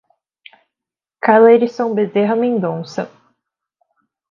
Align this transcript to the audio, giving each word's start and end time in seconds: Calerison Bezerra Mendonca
Calerison 1.23 1.93
Bezerra 1.93 2.35
Mendonca 2.35 3.07